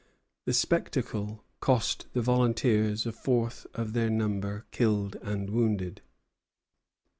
[0.45, 6.01] The spectacle cost the volunteers a fourth of their number killed and wounded.